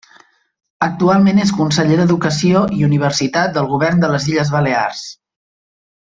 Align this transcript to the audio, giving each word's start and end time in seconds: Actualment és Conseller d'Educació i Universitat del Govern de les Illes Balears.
Actualment 0.85 1.41
és 1.43 1.51
Conseller 1.57 1.97
d'Educació 1.99 2.63
i 2.79 2.89
Universitat 2.89 3.53
del 3.59 3.69
Govern 3.77 4.01
de 4.05 4.09
les 4.17 4.25
Illes 4.33 4.51
Balears. 4.59 5.03